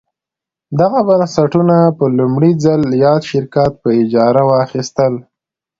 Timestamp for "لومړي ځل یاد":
2.17-3.21